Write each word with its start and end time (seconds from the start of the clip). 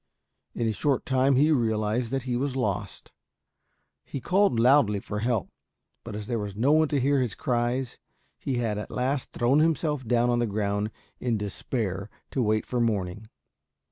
In 0.55 0.65
a 0.67 0.71
short 0.71 1.05
time 1.05 1.35
he 1.35 1.51
realized 1.51 2.09
that 2.09 2.23
he 2.23 2.35
was 2.35 2.55
lost. 2.55 3.11
He 4.03 4.19
called 4.19 4.59
loudly 4.59 4.99
for 4.99 5.19
help, 5.19 5.49
but 6.03 6.15
as 6.15 6.25
there 6.25 6.39
was 6.39 6.55
no 6.55 6.71
one 6.71 6.87
to 6.87 6.99
hear 6.99 7.19
his 7.21 7.35
cries, 7.35 7.99
he 8.39 8.55
had 8.57 8.79
at 8.79 8.89
last 8.89 9.31
thrown 9.31 9.59
himself 9.59 10.03
down 10.03 10.31
on 10.31 10.39
the 10.39 10.47
ground 10.47 10.89
in 11.19 11.37
despair 11.37 12.09
to 12.31 12.41
wait 12.41 12.65
for 12.65 12.81
morning. 12.81 13.29